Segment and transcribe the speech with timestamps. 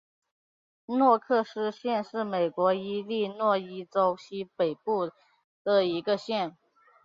[0.87, 5.11] 诺克斯县是美国伊利诺伊州西北部
[5.63, 6.57] 的一个县。